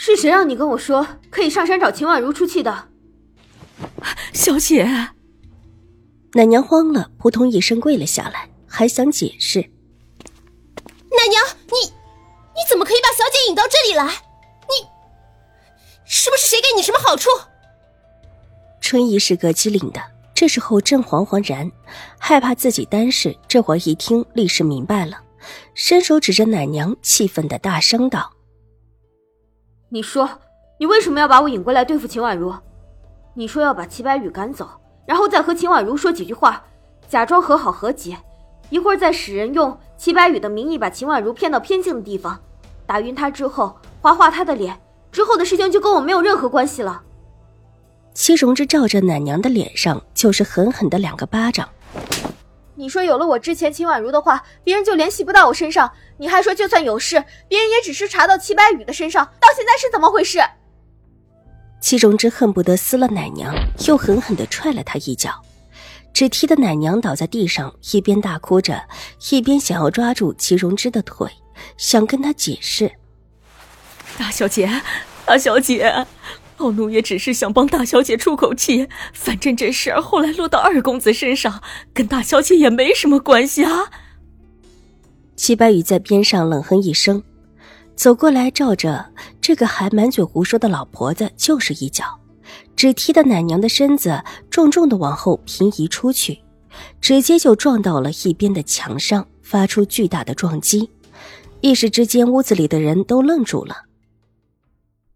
[0.00, 2.88] 是谁让你跟我说可以上山找秦婉如出气的？
[4.32, 4.84] 小姐，
[6.34, 9.58] 奶娘慌了，扑通一声跪了下来，还想解释。
[9.60, 11.90] 奶娘，你
[12.54, 14.04] 你怎么可以把小姐引到这里来？
[14.06, 14.86] 你
[16.04, 17.28] 是不是谁给你什么好处？
[18.80, 20.00] 春意是个机灵的，
[20.32, 21.68] 这时候正惶惶然，
[22.20, 23.36] 害怕自己单事。
[23.48, 25.20] 这会儿一听，立时明白了，
[25.74, 28.32] 伸手指着奶娘，气愤的大声道。
[29.90, 30.28] 你说，
[30.78, 32.54] 你为什么要把我引过来对付秦婉如？
[33.32, 34.68] 你说要把齐白羽赶走，
[35.06, 36.62] 然后再和秦婉如说几句话，
[37.08, 38.18] 假装和好和解，
[38.68, 42.38] 一会儿再使人用齐白羽的名义把秦婉如骗到偏静的地方，
[42.84, 44.78] 打晕她之后划划她的脸，
[45.10, 47.02] 之后的事情就跟我没有任何关系了。
[48.12, 51.66] 戚荣之照着奶娘的脸上就是狠狠的两个巴掌。
[52.78, 55.90] 你说有了我之前秦婉如的话，别人就联系不到我身上。
[56.16, 59.26] 你还说就算有事，别人也只是查到齐白羽的身上。
[59.40, 60.38] 到现在是怎么回事？
[61.80, 63.52] 戚荣之恨不得撕了奶娘，
[63.88, 65.42] 又狠狠的踹了他一脚，
[66.12, 68.80] 只踢得奶娘倒在地上，一边大哭着，
[69.32, 71.28] 一边想要抓住戚荣之的腿，
[71.76, 72.88] 想跟他解释。
[74.16, 74.70] 大小姐，
[75.26, 76.06] 大小姐。
[76.58, 81.62] 老奴也只是想帮大小姐出口气，反正这事儿后来落到二公子身上，
[81.94, 83.90] 跟大小姐也没什么关系啊。
[85.36, 87.22] 齐白羽在边上冷哼一声，
[87.94, 92.04] 走过来照着这个还满嘴胡说的老婆子就是一脚，
[92.74, 96.40] 只踢得奶娘的身子重重的往后平移出去，
[97.00, 100.90] 直接就撞到了一边的墙上，发出巨大的撞击。
[101.60, 103.84] 一时之间，屋子里的人都愣住了。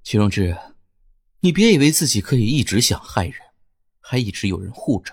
[0.04, 0.56] 齐荣之。
[1.44, 3.34] 你别以为自己可以一直想害人，
[4.00, 5.12] 还一直有人护着。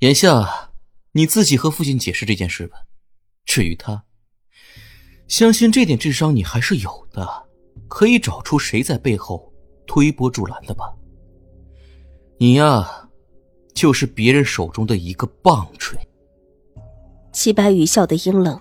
[0.00, 0.70] 眼下
[1.12, 2.76] 你自己和父亲解释这件事吧。
[3.46, 4.04] 至于他，
[5.26, 7.26] 相信这点智商你还是有的，
[7.88, 9.50] 可以找出谁在背后
[9.86, 10.92] 推波助澜的吧。
[12.38, 13.08] 你呀，
[13.74, 15.98] 就是别人手中的一个棒槌。
[17.32, 18.60] 齐白羽笑得阴冷，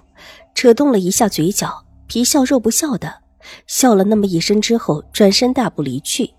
[0.55, 3.21] 扯动了一下嘴角，皮笑肉不笑的
[3.67, 6.33] 笑了那么一声之后，转身大步离去。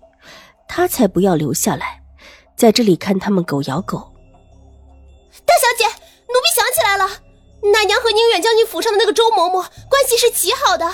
[0.69, 2.01] 他才不要留下来，
[2.55, 3.97] 在这里看他们狗咬狗。
[5.43, 7.05] 大小姐，奴婢想起来了，
[7.73, 10.85] 奶娘和宁远将军府上的那个周嬷嬷关系是极好的。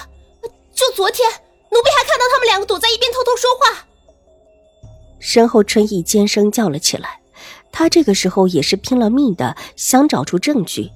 [0.74, 3.86] 就昨天，奴婢还看到他们两个躲在一边偷偷说话。
[5.20, 7.20] 身后春意尖声叫了起来，
[7.72, 10.90] 他这个时候也是拼了命的想找出证据，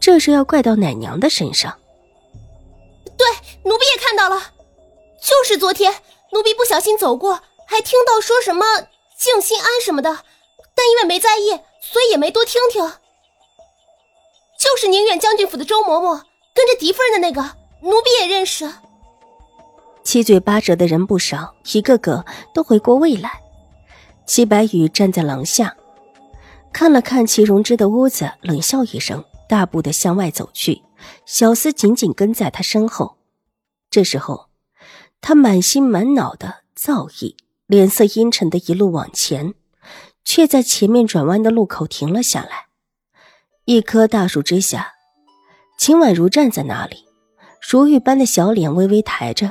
[0.00, 1.78] 这是要怪到奶娘的身上。
[3.16, 3.26] 对，
[3.62, 4.52] 奴婢也看到了，
[5.22, 5.94] 就是昨天，
[6.32, 7.40] 奴婢不小心走过。
[7.66, 8.64] 还听到说什么
[9.18, 10.10] 静心安什么的，
[10.74, 11.50] 但因为没在意，
[11.80, 12.82] 所以也没多听听。
[14.58, 16.22] 就是宁远将军府的周嬷嬷，
[16.54, 17.42] 跟着狄夫人的那个，
[17.82, 18.72] 奴婢也认识。
[20.02, 23.42] 七嘴八舌的人不少，一个个都回过味来。
[24.24, 25.76] 齐白羽站在廊下，
[26.72, 30.82] 看了看齐荣之的屋子，冷笑一声，大步的向外走去。
[31.24, 33.18] 小厮紧紧跟在他身后。
[33.90, 34.48] 这时候，
[35.20, 37.36] 他满心满脑的造诣。
[37.66, 39.54] 脸色阴沉的一路往前，
[40.24, 42.66] 却在前面转弯的路口停了下来。
[43.64, 44.92] 一棵大树之下，
[45.76, 46.98] 秦婉如站在那里，
[47.68, 49.50] 如玉般的小脸微微抬着，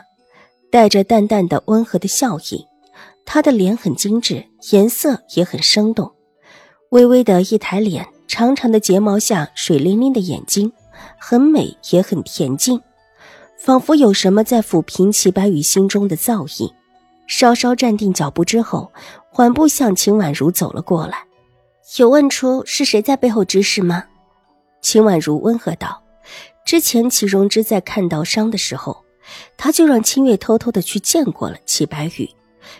[0.71, 2.65] 带着淡淡的温和的笑意。
[3.25, 6.13] 她的脸很精致，颜色也很生动，
[6.91, 10.71] 微微的一抬脸，长长的睫毛下水灵灵的眼睛，
[11.19, 12.81] 很美也很恬静，
[13.59, 16.71] 仿佛有什么在抚平齐白羽心中的躁意。
[17.27, 18.91] 稍稍站定脚步之后，
[19.29, 21.23] 缓步向秦婉如走了过来。
[21.97, 24.05] 有问出是谁在背后指使吗？
[24.81, 26.03] 秦婉如温和道
[26.65, 29.03] ：“之前齐荣之在看到伤的时候，
[29.57, 32.29] 他就让清月偷偷的去见过了齐白羽，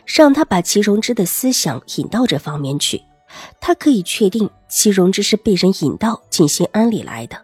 [0.06, 3.02] 让他把齐荣之的思想引到这方面去。
[3.60, 7.40] 他可以确定齐荣之是被人引到静心庵里来的。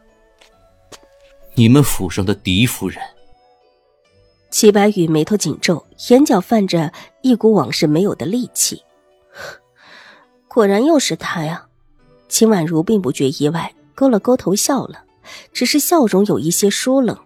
[1.56, 3.00] 你们府上的狄夫人。”
[4.52, 8.84] 齐白羽眉头紧皱，眼角泛着一股往事没有的戾气。
[10.50, 11.66] 果然又是他呀！
[12.28, 15.06] 秦婉如并不觉意外，勾了勾头笑了，
[15.54, 17.18] 只是笑容有一些疏冷。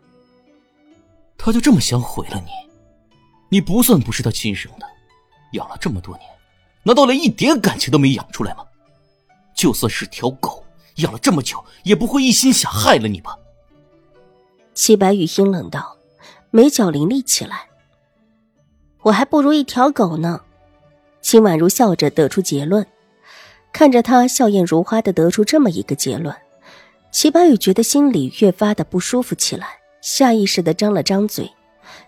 [1.36, 2.52] 他就这么想毁了你？
[3.50, 4.86] 你不算不是他亲生的，
[5.54, 6.30] 养了这么多年，
[6.84, 8.64] 难道连一点感情都没养出来吗？
[9.56, 10.64] 就算是条狗，
[10.98, 13.36] 养了这么久，也不会一心想害了你吧？
[14.76, 15.95] 齐白羽阴冷道，
[16.56, 17.68] 眉角凌厉起来。
[19.02, 20.40] 我还不如一条狗呢。
[21.20, 22.88] 秦婉如笑着得出结论，
[23.74, 26.34] 看着他笑靥如花的得出这么一个结论，
[27.12, 29.68] 齐白羽觉得心里越发的不舒服起来，
[30.00, 31.52] 下意识的张了张嘴，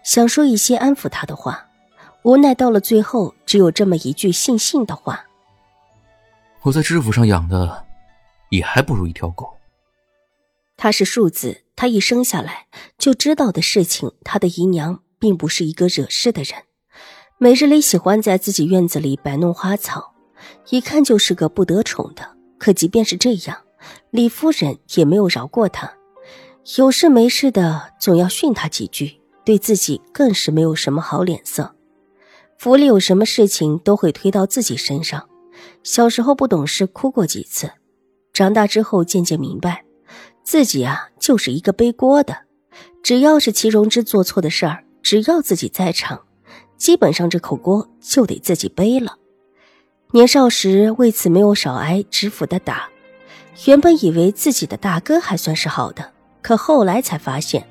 [0.02, 1.68] 想说一些安抚他的话。
[2.24, 5.26] 无奈到了最后，只有这么一句悻悻的话
[6.64, 7.86] ：“我在知府上养的，
[8.50, 9.58] 也还不如一条狗。”
[10.78, 12.66] 他是庶子，他一生下来
[12.98, 14.12] 就知道的事情。
[14.24, 16.64] 他的姨娘并不是一个惹事的人，
[17.38, 20.16] 每日里喜欢在自己院子里摆弄花草，
[20.72, 22.36] 一看就是个不得宠的。
[22.58, 23.60] 可即便是这样，
[24.10, 25.94] 李夫人也没有饶过他，
[26.78, 31.76] 有事没事的总要训他几句，对自己更是没有什么好脸色。
[32.58, 35.30] 府里有什么事情都会推到自己身上。
[35.84, 37.68] 小时候不懂事，哭过几次；
[38.34, 39.86] 长大之后渐渐明白，
[40.44, 42.38] 自己啊就是一个背锅的。
[43.04, 46.22] 只要是齐荣之做错的事儿，只要自己在场，
[46.78, 49.18] 基本上这口锅就得自己背了。
[50.12, 52.88] 年少时为此没有少挨知府的打，
[53.66, 57.68] 原本以为自己的大哥还算是好的，可后来才发现，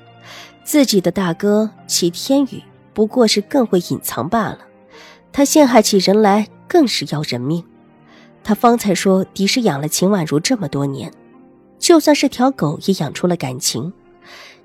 [0.63, 2.61] 自己的大哥齐天宇
[2.93, 4.59] 不过是更会隐藏罢了。
[5.33, 7.65] 他陷害起人来更是要人命。
[8.43, 11.11] 他方才说狄氏养了秦婉如这么多年，
[11.79, 13.93] 就算是条狗也养出了感情。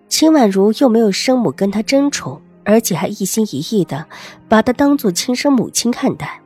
[0.09, 4.07] 秦婉如又没有生母跟她争宠，而且还一心一意的
[4.49, 6.41] 把她当做亲生母亲看待，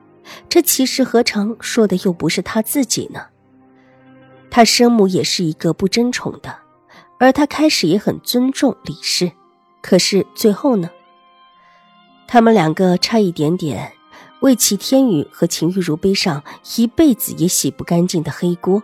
[0.49, 3.21] 这其实何尝说的又不是她自己呢？
[4.49, 6.57] 他生母也是一个不争宠的，
[7.19, 9.33] 而他开始也很尊重李氏，
[9.83, 10.89] 可是最后呢？
[12.27, 13.93] 他们两个差一点点。
[14.41, 16.43] 为齐天宇和秦玉茹背上
[16.77, 18.83] 一辈子也洗不干净的黑锅，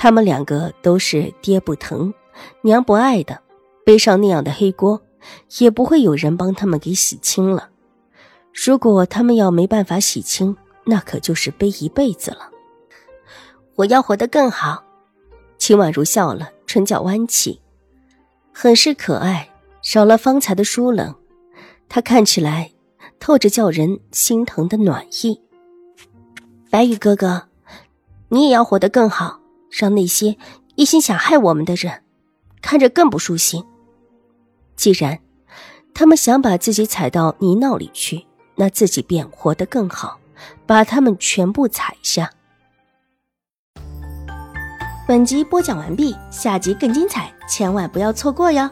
[0.00, 2.14] 他们两个都是爹不疼、
[2.62, 3.42] 娘不爱的，
[3.84, 5.02] 背上那样的黑锅，
[5.58, 7.70] 也不会有人帮他们给洗清了。
[8.54, 12.48] 如果他们要没办法洗清，那可就是背一辈子了。
[13.74, 14.84] 我要活得更好。
[15.58, 17.60] 秦婉如笑了，唇角弯起，
[18.52, 19.50] 很是可爱，
[19.82, 21.12] 少了方才的疏冷，
[21.88, 22.70] 她看起来。
[23.18, 25.40] 透着叫人心疼的暖意。
[26.70, 27.48] 白羽哥哥，
[28.28, 29.40] 你也要活得更好，
[29.70, 30.36] 让那些
[30.74, 32.02] 一心想害我们的人
[32.60, 33.64] 看着更不舒心。
[34.76, 35.18] 既然
[35.92, 40.18] 他们想把自己踩到泥淖里去，那自己便活得更好，
[40.66, 42.30] 把他们全部踩下。
[45.06, 48.68] 本集播讲完毕，下集更精彩，千万不要错过哟。